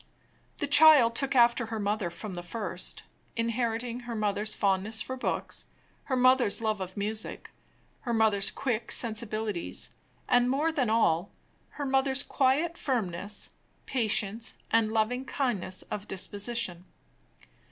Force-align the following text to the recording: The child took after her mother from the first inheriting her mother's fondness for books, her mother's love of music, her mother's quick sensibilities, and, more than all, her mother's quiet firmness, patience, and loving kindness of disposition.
The 0.57 0.65
child 0.65 1.13
took 1.13 1.35
after 1.35 1.67
her 1.67 1.79
mother 1.79 2.09
from 2.09 2.33
the 2.33 2.41
first 2.41 3.03
inheriting 3.35 3.99
her 3.99 4.15
mother's 4.15 4.55
fondness 4.55 4.99
for 4.99 5.15
books, 5.15 5.67
her 6.05 6.15
mother's 6.15 6.59
love 6.59 6.81
of 6.81 6.97
music, 6.97 7.51
her 7.99 8.11
mother's 8.11 8.49
quick 8.49 8.91
sensibilities, 8.91 9.91
and, 10.27 10.49
more 10.49 10.71
than 10.71 10.89
all, 10.89 11.29
her 11.77 11.85
mother's 11.85 12.23
quiet 12.23 12.79
firmness, 12.79 13.53
patience, 13.85 14.57
and 14.71 14.91
loving 14.91 15.23
kindness 15.23 15.83
of 15.83 16.07
disposition. 16.07 16.85